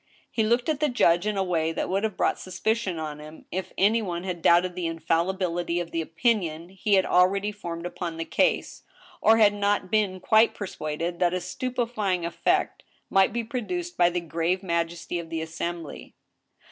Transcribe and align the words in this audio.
He 0.31 0.41
looked 0.41 0.67
at 0.67 0.79
the 0.79 0.89
judge 0.89 1.27
in 1.27 1.37
a 1.37 1.43
way 1.43 1.71
that 1.71 1.87
would 1.87 2.03
have 2.03 2.17
brought 2.17 2.39
suspicion 2.39 2.97
on 2.97 3.19
him 3.19 3.45
if 3.51 3.71
any 3.77 4.01
one 4.01 4.23
had 4.23 4.41
doubted 4.41 4.73
the 4.73 4.87
infallibility 4.87 5.79
of 5.79 5.91
the 5.91 6.01
opinion 6.01 6.69
he 6.69 6.95
had 6.95 7.05
already 7.05 7.51
formed 7.51 7.85
upon 7.85 8.17
the 8.17 8.25
case, 8.25 8.81
or 9.21 9.37
had 9.37 9.53
not 9.53 9.91
been 9.91 10.19
quite 10.19 10.55
persuaded 10.55 11.19
that 11.19 11.35
a 11.35 11.39
stupefying 11.39 12.25
effect 12.25 12.81
might 13.11 13.31
be 13.31 13.43
produced 13.43 13.95
by 13.95 14.09
the 14.09 14.21
grave 14.21 14.63
majesty 14.63 15.19
of 15.19 15.29
the 15.29 15.39
assembly. 15.39 16.15